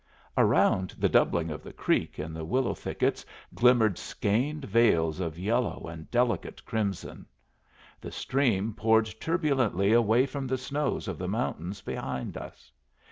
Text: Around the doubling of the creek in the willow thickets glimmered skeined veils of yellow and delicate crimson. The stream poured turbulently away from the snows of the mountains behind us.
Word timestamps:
Around 0.35 0.95
the 0.97 1.09
doubling 1.09 1.51
of 1.51 1.61
the 1.61 1.71
creek 1.73 2.17
in 2.17 2.33
the 2.33 2.43
willow 2.43 2.73
thickets 2.73 3.23
glimmered 3.53 3.99
skeined 3.99 4.65
veils 4.65 5.19
of 5.19 5.37
yellow 5.37 5.85
and 5.87 6.09
delicate 6.09 6.65
crimson. 6.65 7.27
The 8.01 8.11
stream 8.11 8.73
poured 8.73 9.13
turbulently 9.19 9.93
away 9.93 10.25
from 10.25 10.47
the 10.47 10.57
snows 10.57 11.07
of 11.07 11.19
the 11.19 11.27
mountains 11.27 11.81
behind 11.81 12.35
us. 12.35 12.71